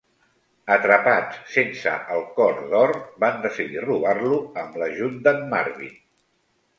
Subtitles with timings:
[0.75, 5.93] Atrapats sense el "Cor d'or", van decidir robar-lo amb l'ajut d'en Marvin.